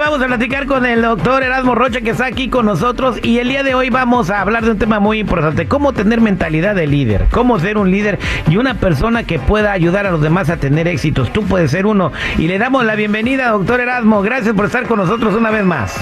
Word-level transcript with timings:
Vamos 0.00 0.22
a 0.22 0.26
platicar 0.26 0.66
con 0.66 0.86
el 0.86 1.02
doctor 1.02 1.42
Erasmo 1.42 1.74
Rocha 1.74 2.00
que 2.00 2.10
está 2.10 2.26
aquí 2.26 2.48
con 2.48 2.64
nosotros 2.66 3.18
y 3.22 3.38
el 3.38 3.48
día 3.48 3.62
de 3.62 3.74
hoy 3.74 3.90
vamos 3.90 4.30
a 4.30 4.40
hablar 4.40 4.64
de 4.64 4.70
un 4.70 4.78
tema 4.78 5.00
muy 5.00 5.18
importante, 5.18 5.66
cómo 5.66 5.92
tener 5.92 6.20
mentalidad 6.20 6.74
de 6.74 6.86
líder, 6.86 7.26
cómo 7.30 7.58
ser 7.58 7.76
un 7.76 7.90
líder 7.90 8.18
y 8.48 8.56
una 8.56 8.74
persona 8.74 9.24
que 9.24 9.38
pueda 9.38 9.72
ayudar 9.72 10.06
a 10.06 10.10
los 10.10 10.22
demás 10.22 10.50
a 10.50 10.56
tener 10.56 10.88
éxitos. 10.88 11.32
Tú 11.32 11.44
puedes 11.44 11.72
ser 11.72 11.84
uno 11.84 12.12
y 12.38 12.46
le 12.46 12.58
damos 12.58 12.84
la 12.84 12.94
bienvenida, 12.94 13.50
doctor 13.50 13.80
Erasmo. 13.80 14.22
Gracias 14.22 14.54
por 14.54 14.66
estar 14.66 14.86
con 14.86 14.98
nosotros 14.98 15.34
una 15.34 15.50
vez 15.50 15.64
más. 15.64 15.96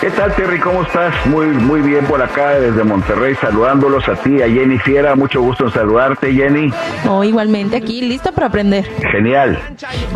¿Qué 0.00 0.08
tal, 0.08 0.34
Terry? 0.34 0.58
¿Cómo 0.58 0.82
estás? 0.82 1.14
Muy, 1.26 1.48
muy 1.48 1.82
bien 1.82 2.06
por 2.06 2.22
acá 2.22 2.58
desde 2.58 2.82
Monterrey, 2.84 3.34
saludándolos 3.34 4.08
a 4.08 4.14
ti, 4.14 4.40
a 4.40 4.48
Jenny 4.48 4.78
Fiera. 4.78 5.14
Mucho 5.14 5.42
gusto 5.42 5.66
en 5.66 5.72
saludarte, 5.72 6.32
Jenny. 6.32 6.72
Oh, 7.06 7.22
igualmente 7.22 7.76
aquí, 7.76 8.00
listo 8.00 8.32
para 8.32 8.46
aprender. 8.46 8.86
Genial. 9.12 9.58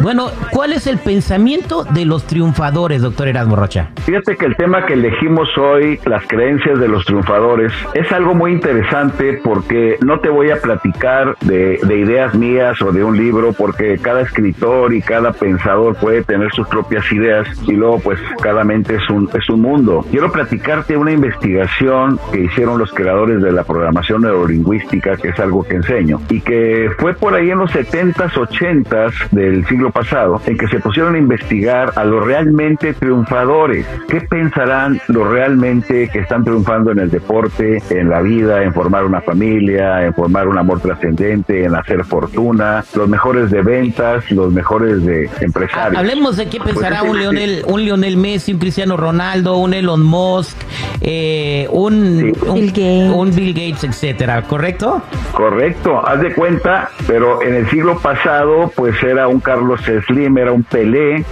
Bueno, 0.01 0.31
¿cuál 0.53 0.73
es 0.73 0.87
el 0.87 0.97
pensamiento 0.97 1.85
de 1.85 2.07
los 2.07 2.25
triunfadores, 2.25 3.03
doctor 3.03 3.29
Erasmo 3.29 3.57
Rocha? 3.57 3.91
Fíjate 4.07 4.37
que 4.37 4.47
el 4.47 4.57
tema 4.57 4.87
que 4.87 4.95
elegimos 4.95 5.51
hoy, 5.59 6.01
las 6.07 6.27
creencias 6.29 6.81
de 6.81 6.89
los 6.89 7.05
triunfadores, 7.05 7.71
es 7.93 8.11
algo 8.11 8.35
muy 8.35 8.53
interesante 8.53 9.39
porque 9.45 9.99
no 10.01 10.19
te 10.19 10.31
voy 10.31 10.51
a 10.51 10.63
platicar 10.63 11.37
de, 11.43 11.79
de 11.83 11.99
ideas 11.99 12.35
mías 12.35 12.81
o 12.81 12.91
de 12.91 13.05
un 13.05 13.19
libro, 13.19 13.53
porque 13.53 13.99
cada 13.99 14.23
escritor 14.23 14.95
y 14.95 15.03
cada 15.03 15.33
pensador 15.33 15.95
puede 15.97 16.23
tener 16.23 16.51
sus 16.55 16.67
propias 16.69 17.05
ideas 17.13 17.47
y 17.67 17.73
luego 17.73 17.99
pues 17.99 18.19
cada 18.43 18.65
mente 18.65 18.95
es 18.95 19.11
un, 19.11 19.29
es 19.35 19.47
un 19.51 19.61
mundo 19.61 19.74
Quiero 20.11 20.31
platicarte 20.31 20.97
una 20.97 21.11
investigación 21.11 22.21
que 22.33 22.43
hicieron 22.43 22.79
los 22.79 22.93
creadores 22.93 23.43
de 23.43 23.51
la 23.51 23.65
programación 23.65 24.23
neurolingüística, 24.23 25.17
que 25.17 25.31
es 25.31 25.41
algo 25.41 25.65
que 25.65 25.75
enseño, 25.75 26.21
y 26.29 26.41
que 26.41 26.91
fue 26.99 27.15
por 27.15 27.35
ahí 27.35 27.51
en 27.51 27.59
los 27.59 27.73
70s, 27.73 28.33
80s 28.33 29.31
del 29.31 29.67
siglo 29.67 29.91
pasado, 29.91 30.41
en 30.47 30.57
que 30.57 30.69
se 30.69 30.79
pusieron 30.79 31.17
a 31.17 31.19
investigar 31.19 31.93
a 31.97 32.05
los 32.05 32.25
realmente 32.25 32.95
triunfadores. 32.95 33.85
¿Qué 34.09 34.21
pensarán 34.21 35.01
los 35.09 35.29
realmente 35.29 36.09
que 36.09 36.21
están 36.21 36.45
triunfando 36.45 36.93
en 36.93 37.01
el 37.01 37.11
deporte, 37.11 37.83
en 37.91 38.09
la 38.09 38.21
vida, 38.21 38.63
en 38.63 38.73
formar 38.73 39.05
una 39.05 39.21
familia, 39.23 40.07
en 40.07 40.15
formar 40.15 40.47
un 40.47 40.59
amor 40.59 40.81
trascendente, 40.81 41.65
en 41.65 41.75
hacer 41.75 42.05
fortuna, 42.05 42.85
los 42.95 43.09
mejores 43.09 43.51
de 43.51 43.63
ventas, 43.63 44.31
los 44.31 44.53
mejores 44.53 45.05
de 45.05 45.29
empresarios? 45.41 45.99
Hablemos 45.99 46.37
de 46.37 46.49
qué 46.49 46.59
pues 46.59 46.75
pensará 46.75 47.03
un 47.03 47.19
Lionel, 47.19 47.65
un 47.67 47.85
Lionel 47.85 48.17
Messi, 48.17 48.53
un 48.53 48.59
Cristiano 48.61 48.97
Ronaldo, 48.97 49.57
un 49.65 49.75
Elon 49.75 50.03
Musk, 50.03 50.57
eh, 51.01 51.67
un, 51.71 52.33
un, 52.47 53.35
Bill 53.35 53.53
Gates, 53.53 53.85
etcétera, 53.85 54.43
¿correcto? 54.43 55.03
Correcto, 55.33 56.07
haz 56.07 56.21
de 56.21 56.35
cuenta, 56.35 56.91
pero 57.07 57.43
en 57.43 57.55
el 57.55 57.69
siglo 57.71 57.99
pasado, 57.99 58.71
pues 58.75 59.03
era 59.03 59.29
un 59.29 59.41
Carlos 59.41 59.81
Slim, 60.07 60.39
era 60.39 60.53
un 60.53 60.63
Pelé, 60.63 61.25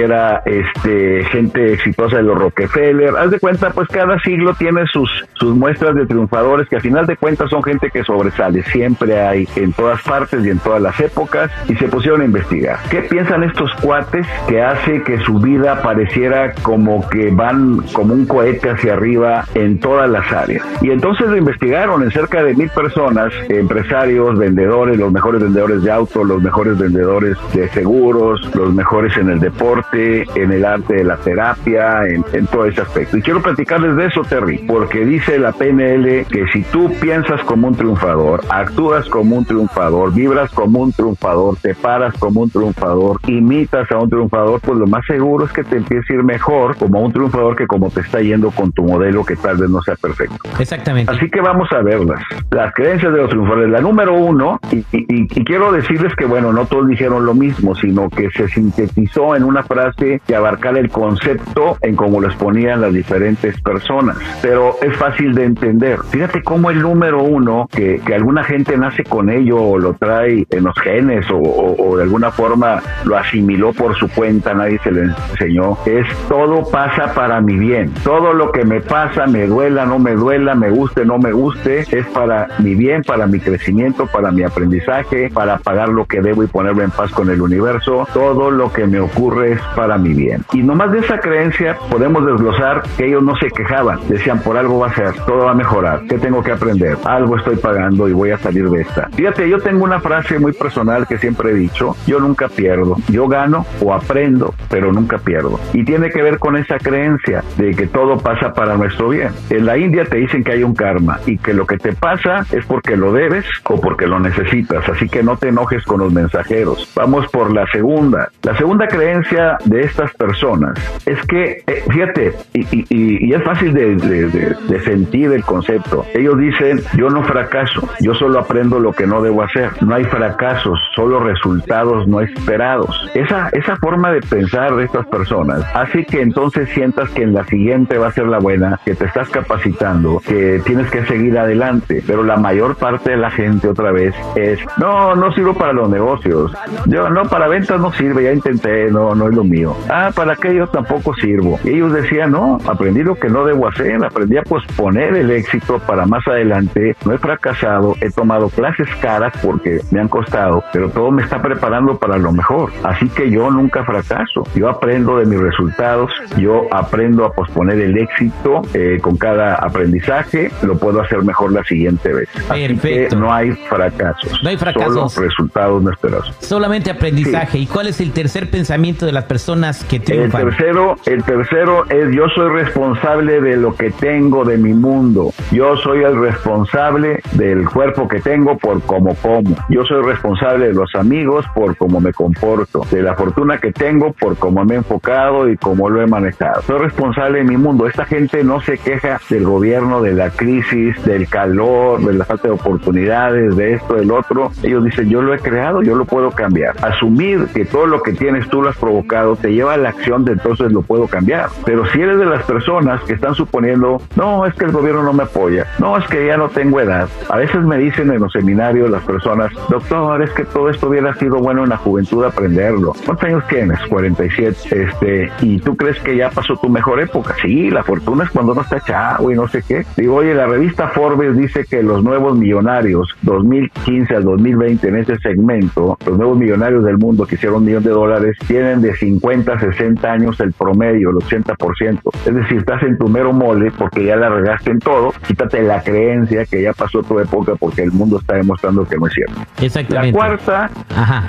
era 0.00 0.42
este 0.46 1.24
gente 1.24 1.74
exitosa 1.74 2.16
de 2.16 2.22
los 2.22 2.38
Rockefeller. 2.38 3.16
Haz 3.16 3.30
de 3.30 3.40
cuenta, 3.40 3.70
pues 3.70 3.88
cada 3.88 4.18
siglo 4.20 4.54
tiene 4.54 4.86
sus, 4.86 5.10
sus 5.34 5.54
muestras 5.54 5.94
de 5.94 6.06
triunfadores 6.06 6.68
que 6.68 6.76
a 6.76 6.80
final 6.80 7.06
de 7.06 7.16
cuentas 7.16 7.50
son 7.50 7.62
gente 7.62 7.90
que 7.90 8.04
sobresale. 8.04 8.62
Siempre 8.64 9.20
hay 9.20 9.48
en 9.56 9.72
todas 9.72 10.02
partes 10.02 10.44
y 10.44 10.50
en 10.50 10.58
todas 10.58 10.80
las 10.80 10.98
épocas 11.00 11.50
y 11.68 11.74
se 11.76 11.88
pusieron 11.88 12.22
a 12.22 12.24
investigar. 12.24 12.78
¿Qué 12.90 13.02
piensan 13.02 13.42
estos 13.42 13.72
cuates 13.76 14.26
que 14.48 14.62
hace 14.62 15.02
que 15.02 15.18
su 15.20 15.38
vida 15.38 15.82
pareciera 15.82 16.54
como 16.62 17.08
que 17.08 17.30
van 17.30 17.82
como 17.92 18.14
un 18.14 18.26
cohete 18.26 18.70
hacia 18.70 18.94
arriba 18.94 19.44
en 19.54 19.78
todas 19.78 20.08
las 20.08 20.30
áreas? 20.32 20.64
Y 20.80 20.90
entonces 20.90 21.28
lo 21.28 21.36
investigaron 21.36 22.02
en 22.02 22.10
cerca 22.10 22.42
de 22.42 22.54
mil 22.54 22.70
personas, 22.70 23.32
empresarios, 23.48 24.38
vendedores, 24.38 24.98
los 24.98 25.12
mejores 25.12 25.42
vendedores 25.42 25.82
de 25.82 25.90
autos, 25.90 26.26
los 26.26 26.42
mejores 26.42 26.78
vendedores 26.78 27.36
de 27.52 27.68
seguros, 27.70 28.40
los 28.54 28.72
mejores 28.72 29.16
en 29.16 29.30
el 29.30 29.40
deporte 29.40 29.81
en 29.92 30.52
el 30.52 30.64
arte 30.64 30.94
de 30.94 31.04
la 31.04 31.16
terapia, 31.16 32.02
en, 32.06 32.46
todo 32.46 32.66
ese 32.66 32.82
aspecto. 32.82 33.16
Y 33.16 33.22
quiero 33.22 33.42
platicarles 33.42 33.96
de 33.96 34.06
eso, 34.06 34.22
Terry, 34.22 34.58
porque 34.58 35.04
dice 35.04 35.38
la 35.38 35.52
PNL 35.52 36.26
que 36.26 36.46
si 36.52 36.62
tú 36.64 36.92
piensas 37.00 37.42
como 37.44 37.68
un 37.68 37.74
triunfador, 37.74 38.42
actúas 38.48 39.08
como 39.08 39.36
un 39.36 39.44
triunfador, 39.44 40.12
vibras 40.12 40.50
como 40.50 40.80
un 40.80 40.92
triunfador, 40.92 41.56
te 41.56 41.74
paras 41.74 42.14
como 42.18 42.42
un 42.42 42.50
triunfador, 42.50 43.20
imitas 43.26 43.90
a 43.90 43.98
un 43.98 44.10
triunfador, 44.10 44.60
pues 44.60 44.78
lo 44.78 44.86
más 44.86 45.04
seguro 45.06 45.46
es 45.46 45.52
que 45.52 45.64
te 45.64 45.76
empiece 45.76 46.12
a 46.12 46.16
ir 46.16 46.22
mejor 46.22 46.76
como 46.76 47.00
un 47.00 47.12
triunfador 47.12 47.56
que 47.56 47.66
como 47.66 47.90
te 47.90 48.00
está 48.00 48.20
yendo 48.20 48.50
con 48.50 48.72
tu 48.72 48.84
modelo 48.84 49.24
que 49.24 49.36
tal 49.36 49.56
vez 49.56 49.70
no 49.70 49.82
sea 49.82 49.96
perfecto. 49.96 50.36
Exactamente. 50.58 51.12
Así 51.12 51.30
que 51.30 51.40
vamos 51.40 51.70
a 51.72 51.82
verlas. 51.82 52.22
Las 52.50 52.72
creencias 52.74 53.12
de 53.12 53.18
los 53.18 53.30
triunfadores. 53.30 53.70
La 53.70 53.80
número 53.80 54.14
uno, 54.14 54.60
y, 54.70 54.84
y 54.92 55.44
quiero 55.44 55.72
decirles 55.72 56.14
que, 56.16 56.24
bueno, 56.24 56.52
no 56.52 56.66
todos 56.66 56.88
dijeron 56.88 57.24
lo 57.24 57.34
mismo, 57.34 57.74
sino 57.74 58.08
que 58.08 58.30
se 58.30 58.48
sintetizó 58.48 59.36
en 59.36 59.44
una 59.44 59.61
frase 59.62 60.20
que 60.26 60.36
abarcar 60.36 60.76
el 60.76 60.90
concepto 60.90 61.76
en 61.80 61.96
cómo 61.96 62.20
lo 62.20 62.28
exponían 62.28 62.80
las 62.80 62.92
diferentes 62.92 63.60
personas. 63.60 64.16
Pero 64.40 64.76
es 64.82 64.96
fácil 64.96 65.34
de 65.34 65.44
entender. 65.44 65.98
Fíjate 66.10 66.42
cómo 66.42 66.70
el 66.70 66.82
número 66.82 67.22
uno, 67.22 67.68
que, 67.70 68.00
que 68.04 68.14
alguna 68.14 68.44
gente 68.44 68.76
nace 68.76 69.04
con 69.04 69.30
ello 69.30 69.60
o 69.62 69.78
lo 69.78 69.94
trae 69.94 70.46
en 70.50 70.64
los 70.64 70.74
genes 70.80 71.26
o, 71.30 71.38
o, 71.38 71.96
de 71.96 72.04
alguna 72.04 72.30
forma 72.30 72.82
lo 73.04 73.16
asimiló 73.16 73.72
por 73.72 73.96
su 73.96 74.08
cuenta, 74.08 74.54
nadie 74.54 74.78
se 74.82 74.90
lo 74.90 75.02
enseñó, 75.02 75.78
es 75.86 76.06
todo 76.28 76.68
pasa 76.70 77.12
para 77.14 77.40
mi 77.40 77.56
bien. 77.56 77.92
Todo 78.04 78.32
lo 78.32 78.52
que 78.52 78.64
me 78.64 78.80
pasa, 78.80 79.26
me 79.26 79.46
duela, 79.46 79.86
no 79.86 79.98
me 79.98 80.12
duela, 80.12 80.54
me 80.54 80.70
guste, 80.70 81.04
no 81.04 81.18
me 81.18 81.32
guste, 81.32 81.80
es 81.90 82.06
para 82.08 82.48
mi 82.58 82.74
bien, 82.74 83.02
para 83.02 83.26
mi 83.26 83.40
crecimiento, 83.40 84.06
para 84.06 84.30
mi 84.30 84.42
aprendizaje, 84.42 85.30
para 85.30 85.58
pagar 85.58 85.88
lo 85.88 86.06
que 86.06 86.20
debo 86.20 86.42
y 86.42 86.46
ponerlo 86.46 86.82
en 86.82 86.90
paz 86.90 87.10
con 87.12 87.30
el 87.30 87.40
universo. 87.40 88.06
Todo 88.12 88.50
lo 88.50 88.72
que 88.72 88.86
me 88.86 89.00
ocurre 89.00 89.51
es 89.52 89.60
para 89.76 89.98
mi 89.98 90.14
bien. 90.14 90.44
Y 90.52 90.62
nomás 90.62 90.92
de 90.92 91.00
esa 91.00 91.18
creencia 91.18 91.76
podemos 91.90 92.24
desglosar 92.24 92.82
que 92.96 93.06
ellos 93.06 93.22
no 93.22 93.36
se 93.36 93.50
quejaban, 93.50 94.00
decían 94.08 94.40
por 94.40 94.56
algo 94.56 94.80
va 94.80 94.88
a 94.88 94.94
ser, 94.94 95.14
todo 95.26 95.44
va 95.44 95.52
a 95.52 95.54
mejorar, 95.54 96.02
¿qué 96.08 96.18
tengo 96.18 96.42
que 96.42 96.52
aprender? 96.52 96.96
Algo 97.04 97.36
estoy 97.36 97.56
pagando 97.56 98.08
y 98.08 98.12
voy 98.12 98.30
a 98.30 98.38
salir 98.38 98.68
de 98.68 98.82
esta. 98.82 99.08
Fíjate, 99.14 99.48
yo 99.48 99.58
tengo 99.58 99.84
una 99.84 100.00
frase 100.00 100.38
muy 100.38 100.52
personal 100.52 101.06
que 101.06 101.18
siempre 101.18 101.50
he 101.50 101.54
dicho, 101.54 101.96
yo 102.06 102.20
nunca 102.20 102.48
pierdo, 102.48 102.96
yo 103.08 103.28
gano 103.28 103.66
o 103.80 103.94
aprendo, 103.94 104.54
pero 104.68 104.92
nunca 104.92 105.18
pierdo. 105.18 105.58
Y 105.72 105.84
tiene 105.84 106.10
que 106.10 106.22
ver 106.22 106.38
con 106.38 106.56
esa 106.56 106.78
creencia 106.78 107.42
de 107.56 107.72
que 107.74 107.86
todo 107.86 108.18
pasa 108.18 108.52
para 108.52 108.76
nuestro 108.76 109.08
bien. 109.08 109.30
En 109.50 109.66
la 109.66 109.76
India 109.76 110.04
te 110.04 110.16
dicen 110.16 110.44
que 110.44 110.52
hay 110.52 110.62
un 110.62 110.74
karma 110.74 111.20
y 111.26 111.38
que 111.38 111.54
lo 111.54 111.66
que 111.66 111.76
te 111.76 111.92
pasa 111.92 112.46
es 112.52 112.64
porque 112.66 112.96
lo 112.96 113.12
debes 113.12 113.44
o 113.64 113.80
porque 113.80 114.06
lo 114.06 114.18
necesitas, 114.18 114.88
así 114.88 115.08
que 115.08 115.22
no 115.22 115.36
te 115.36 115.48
enojes 115.48 115.84
con 115.84 116.00
los 116.00 116.12
mensajeros. 116.12 116.90
Vamos 116.94 117.26
por 117.28 117.52
la 117.52 117.66
segunda. 117.72 118.28
La 118.42 118.56
segunda 118.56 118.86
creencia 118.86 119.41
de 119.64 119.82
estas 119.82 120.12
personas 120.14 120.78
es 121.06 121.20
que, 121.26 121.62
eh, 121.66 121.84
fíjate, 121.90 122.32
y, 122.54 123.32
es 123.32 123.42
fácil 123.42 123.72
de, 123.72 124.80
sentir 124.84 125.32
el 125.32 125.44
concepto. 125.44 126.04
Ellos 126.14 126.38
dicen, 126.38 126.80
yo 126.96 127.08
no 127.08 127.22
fracaso, 127.22 127.88
yo 128.00 128.14
solo 128.14 128.40
aprendo 128.40 128.78
lo 128.80 128.92
que 128.92 129.06
no 129.06 129.22
debo 129.22 129.42
hacer. 129.42 129.70
No 129.82 129.94
hay 129.94 130.04
fracasos, 130.04 130.78
solo 130.94 131.20
resultados 131.20 132.06
no 132.06 132.20
esperados. 132.20 133.10
Esa, 133.14 133.48
esa 133.50 133.76
forma 133.76 134.12
de 134.12 134.20
pensar 134.20 134.74
de 134.76 134.84
estas 134.84 135.06
personas 135.06 135.64
hace 135.74 136.04
que 136.04 136.20
entonces 136.20 136.68
sientas 136.70 137.10
que 137.10 137.22
en 137.22 137.34
la 137.34 137.44
siguiente 137.44 137.98
va 137.98 138.08
a 138.08 138.12
ser 138.12 138.26
la 138.26 138.38
buena, 138.38 138.78
que 138.84 138.94
te 138.94 139.06
estás 139.06 139.28
capacitando, 139.30 140.20
que 140.26 140.60
tienes 140.64 140.90
que 140.90 141.04
seguir 141.06 141.38
adelante. 141.38 142.02
Pero 142.06 142.22
la 142.22 142.36
mayor 142.36 142.76
parte 142.76 143.12
de 143.12 143.16
la 143.16 143.30
gente 143.30 143.68
otra 143.68 143.92
vez 143.92 144.14
es, 144.36 144.58
no, 144.78 145.14
no 145.14 145.32
sirvo 145.32 145.54
para 145.54 145.72
los 145.72 145.88
negocios. 145.88 146.52
Yo 146.86 147.08
no, 147.10 147.22
para 147.24 147.48
ventas 147.48 147.80
no 147.80 147.92
sirve, 147.92 148.24
ya 148.24 148.32
intenté, 148.32 148.90
no, 148.90 149.14
no 149.14 149.28
lo 149.32 149.44
mío. 149.44 149.76
Ah, 149.88 150.10
para 150.14 150.34
aquello 150.34 150.66
tampoco 150.66 151.14
sirvo. 151.14 151.58
Y 151.64 151.70
ellos 151.70 151.92
decían, 151.92 152.32
no, 152.32 152.58
aprendí 152.66 153.02
lo 153.02 153.14
que 153.16 153.28
no 153.28 153.44
debo 153.44 153.68
hacer, 153.68 154.04
aprendí 154.04 154.36
a 154.36 154.42
posponer 154.42 155.14
el 155.14 155.30
éxito 155.30 155.78
para 155.80 156.06
más 156.06 156.26
adelante, 156.26 156.96
no 157.04 157.12
he 157.12 157.18
fracasado, 157.18 157.96
he 158.00 158.10
tomado 158.10 158.48
clases 158.48 158.88
caras 159.00 159.32
porque 159.42 159.80
me 159.90 160.00
han 160.00 160.08
costado, 160.08 160.62
pero 160.72 160.90
todo 160.90 161.10
me 161.10 161.22
está 161.22 161.40
preparando 161.40 161.98
para 161.98 162.18
lo 162.18 162.32
mejor. 162.32 162.72
Así 162.82 163.08
que 163.08 163.30
yo 163.30 163.50
nunca 163.50 163.84
fracaso, 163.84 164.44
yo 164.54 164.68
aprendo 164.68 165.18
de 165.18 165.26
mis 165.26 165.40
resultados, 165.40 166.10
yo 166.38 166.66
aprendo 166.70 167.24
a 167.24 167.32
posponer 167.32 167.80
el 167.80 167.98
éxito 167.98 168.62
eh, 168.74 168.98
con 169.00 169.16
cada 169.16 169.54
aprendizaje, 169.56 170.50
lo 170.62 170.78
puedo 170.78 171.00
hacer 171.00 171.22
mejor 171.22 171.52
la 171.52 171.64
siguiente 171.64 172.12
vez. 172.12 172.28
Así 172.48 172.76
que 172.76 173.08
no 173.16 173.32
hay 173.32 173.52
fracasos. 173.68 174.42
No 174.42 174.48
hay 174.48 174.56
fracasos. 174.56 175.12
Solo 175.12 175.26
resultados 175.26 175.82
no 175.82 175.90
esperados. 175.90 176.34
Solamente 176.40 176.90
aprendizaje. 176.90 177.58
¿Y 177.58 177.66
cuál 177.66 177.86
es 177.86 178.00
el 178.00 178.12
tercer 178.12 178.50
pensamiento 178.50 179.06
de 179.06 179.12
la 179.12 179.21
personas 179.22 179.84
que 179.84 180.00
triunfan? 180.00 180.42
El 180.42 180.48
tercero, 180.48 180.96
el 181.06 181.24
tercero 181.24 181.84
es 181.88 182.14
yo 182.14 182.28
soy 182.34 182.50
responsable 182.50 183.40
de 183.40 183.56
lo 183.56 183.74
que 183.74 183.90
tengo 183.90 184.44
de 184.44 184.58
mi 184.58 184.72
mundo. 184.72 185.32
Yo 185.50 185.76
soy 185.76 186.02
el 186.02 186.18
responsable 186.18 187.20
del 187.32 187.68
cuerpo 187.68 188.08
que 188.08 188.20
tengo 188.20 188.56
por 188.58 188.82
cómo 188.82 189.14
como. 189.16 189.56
Yo 189.68 189.84
soy 189.84 190.02
responsable 190.02 190.68
de 190.68 190.74
los 190.74 190.94
amigos 190.94 191.46
por 191.54 191.76
cómo 191.76 192.00
me 192.00 192.12
comporto. 192.12 192.82
De 192.90 193.02
la 193.02 193.14
fortuna 193.14 193.58
que 193.58 193.72
tengo 193.72 194.12
por 194.12 194.36
cómo 194.36 194.64
me 194.64 194.74
he 194.74 194.78
enfocado 194.78 195.48
y 195.48 195.56
cómo 195.56 195.88
lo 195.88 196.02
he 196.02 196.06
manejado. 196.06 196.62
Soy 196.62 196.78
responsable 196.78 197.38
de 197.38 197.44
mi 197.44 197.56
mundo. 197.56 197.86
Esta 197.86 198.04
gente 198.04 198.44
no 198.44 198.60
se 198.60 198.78
queja 198.78 199.20
del 199.28 199.44
gobierno, 199.44 200.02
de 200.02 200.12
la 200.12 200.30
crisis, 200.30 201.02
del 201.04 201.28
calor, 201.28 202.04
de 202.04 202.14
la 202.14 202.24
falta 202.24 202.48
de 202.48 202.54
oportunidades, 202.54 203.56
de 203.56 203.74
esto, 203.74 203.94
del 203.94 204.10
otro. 204.10 204.50
Ellos 204.62 204.84
dicen, 204.84 205.08
yo 205.08 205.22
lo 205.22 205.34
he 205.34 205.38
creado, 205.38 205.82
yo 205.82 205.94
lo 205.94 206.04
puedo 206.04 206.30
cambiar. 206.30 206.74
Asumir 206.82 207.46
que 207.54 207.64
todo 207.64 207.86
lo 207.86 208.02
que 208.02 208.12
tienes 208.12 208.48
tú 208.48 208.62
lo 208.62 208.70
has 208.70 208.76
provocado 208.76 209.11
equivocado 209.12 209.36
te 209.36 209.52
lleva 209.52 209.74
a 209.74 209.76
la 209.76 209.90
acción 209.90 210.24
de 210.24 210.32
entonces 210.32 210.72
lo 210.72 210.82
puedo 210.82 211.06
cambiar. 211.06 211.48
Pero 211.64 211.84
si 211.86 212.00
eres 212.00 212.18
de 212.18 212.26
las 212.26 212.42
personas 212.44 213.02
que 213.02 213.14
están 213.14 213.34
suponiendo, 213.34 214.00
no, 214.16 214.46
es 214.46 214.54
que 214.54 214.64
el 214.64 214.72
gobierno 214.72 215.02
no 215.02 215.12
me 215.12 215.24
apoya, 215.24 215.66
no, 215.78 215.96
es 215.96 216.06
que 216.06 216.26
ya 216.26 216.36
no 216.36 216.48
tengo 216.48 216.80
edad. 216.80 217.08
A 217.28 217.36
veces 217.36 217.62
me 217.62 217.78
dicen 217.78 218.10
en 218.10 218.20
los 218.20 218.32
seminarios 218.32 218.90
las 218.90 219.02
personas, 219.02 219.52
doctor, 219.68 220.22
es 220.22 220.30
que 220.30 220.44
todo 220.44 220.70
esto 220.70 220.88
hubiera 220.88 221.14
sido 221.14 221.38
bueno 221.38 221.64
en 221.64 221.70
la 221.70 221.76
juventud 221.76 222.24
aprenderlo. 222.24 222.94
¿Cuántos 223.04 223.28
años 223.28 223.44
tienes? 223.48 223.78
47. 223.88 224.82
Este, 224.82 225.32
y 225.40 225.58
tú 225.58 225.76
crees 225.76 225.98
que 226.00 226.16
ya 226.16 226.30
pasó 226.30 226.56
tu 226.56 226.68
mejor 226.68 227.00
época. 227.00 227.34
Sí, 227.42 227.70
la 227.70 227.82
fortuna 227.82 228.24
es 228.24 228.30
cuando 228.30 228.54
no 228.54 228.62
está 228.62 228.80
chavo 228.80 229.30
y 229.30 229.34
no 229.34 229.48
sé 229.48 229.62
qué. 229.66 229.84
Digo, 229.96 230.16
oye, 230.16 230.34
la 230.34 230.46
revista 230.46 230.88
Forbes 230.88 231.36
dice 231.36 231.64
que 231.68 231.82
los 231.82 232.02
nuevos 232.02 232.36
millonarios, 232.36 233.08
2015 233.22 234.16
al 234.16 234.24
2020 234.24 234.88
en 234.88 234.96
ese 234.96 235.18
segmento, 235.18 235.98
los 236.06 236.16
nuevos 236.16 236.38
millonarios 236.38 236.84
del 236.84 236.98
mundo 236.98 237.26
que 237.26 237.34
hicieron 237.34 237.58
un 237.58 237.64
millón 237.64 237.82
de 237.82 237.90
dólares, 237.90 238.36
tienen 238.46 238.80
de 238.80 238.94
50 239.02 239.52
a 239.52 239.58
60 239.58 240.12
años 240.12 240.38
el 240.38 240.52
promedio, 240.52 241.10
el 241.10 241.16
80%. 241.16 241.98
Es 242.24 242.34
decir, 242.34 242.58
estás 242.58 242.84
en 242.84 242.96
tu 242.96 243.08
mero 243.08 243.32
mole 243.32 243.72
porque 243.76 244.04
ya 244.04 244.14
la 244.14 244.28
regaste 244.28 244.70
en 244.70 244.78
todo. 244.78 245.12
Quítate 245.26 245.60
la 245.62 245.82
creencia 245.82 246.44
que 246.44 246.62
ya 246.62 246.72
pasó 246.72 247.02
tu 247.02 247.18
época 247.18 247.54
porque 247.58 247.82
el 247.82 247.90
mundo 247.90 248.18
está 248.20 248.34
demostrando 248.34 248.86
que 248.86 248.96
no 248.96 249.08
es 249.08 249.12
cierto. 249.12 249.40
Exactamente. 249.60 250.06
La 250.06 250.12
cuarta 250.12 250.70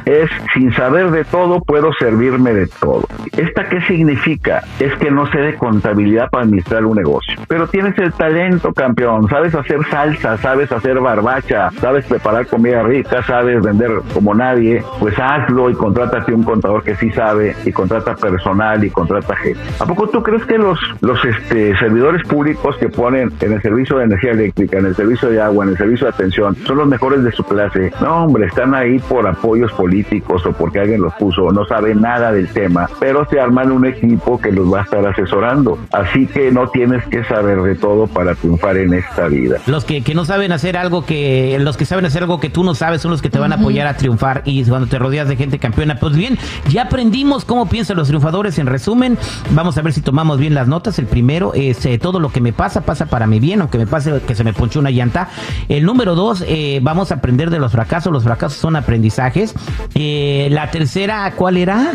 es, 0.06 0.30
sin 0.54 0.72
saber 0.74 1.10
de 1.10 1.24
todo, 1.26 1.62
puedo 1.62 1.92
servirme 1.94 2.54
de 2.54 2.68
todo. 2.68 3.08
¿Esta 3.36 3.68
qué 3.68 3.82
significa? 3.82 4.64
Es 4.80 4.94
que 4.98 5.10
no 5.10 5.26
sé 5.32 5.40
de 5.40 5.56
contabilidad 5.56 6.30
para 6.30 6.44
administrar 6.44 6.86
un 6.86 6.98
negocio. 6.98 7.40
Pero 7.48 7.68
tienes 7.68 7.98
el 7.98 8.14
talento, 8.14 8.72
campeón. 8.72 9.28
Sabes 9.30 9.56
hacer 9.56 9.80
salsa, 9.90 10.38
sabes 10.38 10.72
hacer 10.72 11.00
barbacha, 11.00 11.72
sabes 11.82 12.06
preparar 12.06 12.46
comida 12.46 12.84
rica, 12.84 13.24
sabes 13.24 13.64
vender 13.64 13.90
como 14.14 14.36
nadie. 14.36 14.84
Pues 15.00 15.18
hazlo 15.18 15.72
y 15.72 15.74
contrátate 15.74 16.34
un 16.34 16.44
contador 16.44 16.84
que 16.84 16.96
sí 16.98 17.10
sabe 17.12 17.56
y 17.66 17.72
contrata 17.72 18.16
personal 18.16 18.84
y 18.84 18.90
contrata 18.90 19.36
gente. 19.36 19.60
¿A 19.80 19.86
poco 19.86 20.08
tú 20.08 20.22
crees 20.24 20.46
que 20.46 20.58
los, 20.58 20.80
los 21.02 21.24
este, 21.26 21.78
servidores 21.78 22.26
públicos 22.28 22.76
que 22.78 22.90
ponen 22.90 23.32
en 23.40 23.54
el 23.54 23.62
servicio 23.62 23.98
de 23.98 24.06
energía 24.06 24.32
eléctrica, 24.32 24.80
en 24.80 24.88
el 24.88 24.96
servicio 24.96 25.30
de 25.30 25.42
agua, 25.42 25.66
en 25.66 25.72
el 25.72 25.78
servicio 25.78 26.08
de 26.08 26.14
atención, 26.14 26.56
son 26.66 26.78
los 26.78 26.88
mejores 26.88 27.24
de 27.24 27.32
su 27.32 27.44
clase? 27.44 27.92
No, 28.02 28.26
hombre, 28.26 28.48
están 28.48 28.74
ahí 28.74 29.00
por 29.00 29.28
apoyos 29.28 29.72
políticos 29.74 30.46
o 30.46 30.52
porque 30.54 30.80
alguien 30.80 31.02
los 31.02 31.14
puso, 31.16 31.52
no 31.52 31.66
saben 31.66 32.02
nada 32.02 32.32
del 32.32 32.48
tema, 32.50 32.90
pero 33.00 33.28
se 33.30 33.40
arman 33.40 33.72
un 33.72 33.86
equipo 33.86 34.40
que 34.40 34.52
los 34.52 34.72
va 34.72 34.82
a 34.82 34.84
estar 34.84 35.06
asesorando. 35.06 35.78
Así 35.92 36.28
que 36.28 36.52
no 36.52 36.68
tienes 36.70 37.04
que 37.08 37.24
saber 37.24 37.62
de 37.62 37.76
todo 37.76 38.08
para 38.08 38.36
triunfar 38.36 38.78
en 38.78 38.94
esta 38.94 39.28
vida. 39.28 39.58
Los 39.68 39.86
que, 39.86 40.04
que 40.04 40.14
no 40.14 40.26
saben 40.26 40.52
hacer 40.52 40.78
algo 40.78 41.06
que, 41.06 41.58
los 41.60 41.78
que 41.78 41.86
saben 41.86 42.06
hacer 42.06 42.24
algo 42.24 42.40
que 42.40 42.50
tú 42.50 42.64
no 42.64 42.76
sabes 42.76 43.02
son 43.02 43.12
los 43.12 43.22
que 43.22 43.30
te 43.30 43.40
van 43.40 43.52
a 43.52 43.56
apoyar 43.56 43.88
a 43.88 43.98
triunfar 43.98 44.42
y 44.46 44.64
cuando 44.66 44.88
te 44.88 45.00
rodeas 45.00 45.28
de 45.28 45.36
gente 45.36 45.60
campeona. 45.60 45.96
Pues 46.00 46.16
bien, 46.16 46.38
ya 46.70 46.84
aprendimos 46.84 47.43
cómo 47.46 47.68
piensan 47.68 47.98
los 47.98 48.08
triunfadores 48.08 48.58
en 48.60 48.68
resumen. 48.68 49.18
Vamos 49.52 49.78
a 49.78 49.82
ver 49.82 49.94
si 49.94 50.02
tomamos 50.02 50.38
bien 50.38 50.54
las 50.54 50.68
notas. 50.68 51.00
El 51.00 51.06
primero 51.06 51.54
es 51.54 51.86
eh, 51.86 51.98
todo 51.98 52.20
lo 52.20 52.30
que 52.30 52.42
me 52.42 52.54
pasa, 52.54 52.82
pasa 52.82 53.06
para 53.06 53.28
mi 53.28 53.40
bien, 53.40 53.62
aunque 53.62 53.78
me 53.78 53.88
pase 53.88 54.22
que 54.26 54.36
se 54.36 54.44
me 54.44 54.54
ponche 54.54 54.80
una 54.80 54.92
llanta. 54.92 55.30
El 55.70 55.86
número 55.86 56.16
dos, 56.16 56.44
eh, 56.48 56.80
vamos 56.82 57.12
a 57.12 57.16
aprender 57.16 57.50
de 57.50 57.60
los 57.60 57.72
fracasos. 57.72 58.12
Los 58.12 58.24
fracasos 58.24 58.58
son 58.58 58.76
aprendizajes. 58.76 59.56
Eh, 59.96 60.48
la 60.52 60.72
tercera, 60.72 61.32
¿cuál 61.36 61.58
era? 61.58 61.92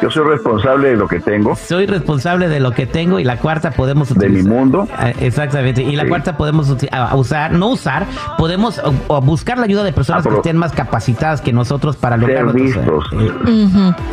Yo 0.00 0.10
soy 0.10 0.24
responsable 0.24 0.90
de 0.90 0.96
lo 0.96 1.08
que 1.08 1.20
tengo. 1.20 1.56
Soy 1.56 1.86
responsable 1.86 2.48
de 2.48 2.60
lo 2.60 2.72
que 2.72 2.86
tengo. 2.86 3.18
Y 3.18 3.24
la 3.24 3.38
cuarta 3.38 3.70
podemos 3.70 4.10
utilizar. 4.10 4.36
De 4.36 4.42
mi 4.42 4.48
mundo. 4.48 4.88
Ah, 4.96 5.10
exactamente. 5.10 5.82
Y 5.82 5.96
la 5.96 6.06
cuarta 6.08 6.36
podemos 6.36 6.74
usar, 7.14 7.52
no 7.52 7.68
usar, 7.68 8.06
podemos 8.38 8.80
buscar 9.22 9.58
la 9.58 9.64
ayuda 9.64 9.82
de 9.84 9.92
personas 9.92 10.26
que 10.26 10.34
estén 10.34 10.56
más 10.56 10.72
capacitadas 10.72 11.40
que 11.40 11.52
nosotros 11.52 11.96
para 11.96 12.16
lograr. 12.16 12.52
Ser 12.52 12.54
vistos. 12.54 13.04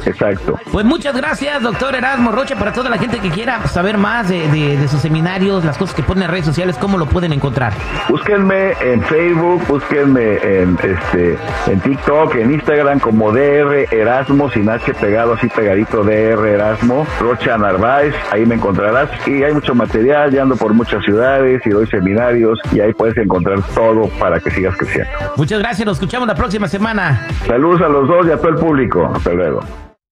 Exacto. 0.05 0.55
Pues 0.71 0.78
muchas 0.85 1.15
gracias, 1.15 1.61
doctor 1.61 1.95
Erasmo 1.95 2.31
Roche, 2.31 2.55
para 2.55 2.71
toda 2.71 2.89
la 2.89 2.97
gente 2.97 3.19
que 3.19 3.29
quiera 3.29 3.65
saber 3.67 3.97
más 3.97 4.29
de, 4.29 4.87
sus 4.87 5.01
seminarios, 5.01 5.65
las 5.65 5.77
cosas 5.77 5.95
que 5.95 6.03
ponen 6.03 6.23
en 6.23 6.31
redes 6.31 6.45
sociales, 6.45 6.77
¿cómo 6.79 6.97
lo 6.97 7.05
pueden 7.05 7.33
encontrar? 7.33 7.73
Búsquenme 8.07 8.73
en 8.81 9.01
Facebook, 9.03 9.65
búsquenme 9.67 10.37
en 10.37 10.77
este 10.83 11.37
en 11.67 11.79
TikTok, 11.81 12.35
en 12.35 12.53
Instagram 12.53 12.99
como 12.99 13.31
DR 13.31 13.87
Erasmo, 13.91 14.49
sin 14.51 14.69
H 14.69 14.93
pegado 14.93 15.33
así 15.33 15.47
pegadito 15.47 16.03
DR 16.03 16.47
Erasmo, 16.47 17.05
Rocha 17.19 17.57
Narváez, 17.57 18.13
ahí 18.31 18.45
me 18.45 18.55
encontrarás 18.55 19.09
y 19.27 19.43
hay 19.43 19.53
mucho 19.53 19.73
material, 19.73 20.31
ya 20.31 20.43
ando 20.43 20.55
por 20.55 20.73
muchas 20.73 21.03
ciudades 21.03 21.61
y 21.65 21.69
doy 21.69 21.87
seminarios 21.87 22.59
y 22.71 22.79
ahí 22.79 22.93
puedes 22.93 23.17
encontrar 23.17 23.61
todo 23.73 24.07
para 24.19 24.39
que 24.39 24.51
sigas 24.51 24.75
creciendo. 24.77 25.11
Muchas 25.35 25.59
gracias, 25.59 25.85
nos 25.85 25.97
escuchamos 25.97 26.27
la 26.27 26.35
próxima 26.35 26.67
semana. 26.67 27.27
Saludos 27.47 27.81
a 27.81 27.89
los 27.89 28.07
dos 28.07 28.27
y 28.27 28.31
a 28.31 28.37
todo 28.37 28.49
el 28.49 28.55
público. 28.55 29.11
Hasta 29.13 29.33
luego. 29.33 29.61